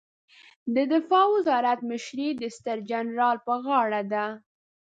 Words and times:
د 0.75 0.77
دفاع 0.93 1.25
وزارت 1.35 1.79
مشري 1.91 2.27
د 2.35 2.43
ستر 2.55 2.77
جنرال 2.89 3.37
په 3.45 3.53
غاړه 3.65 4.01
ده 4.13 4.25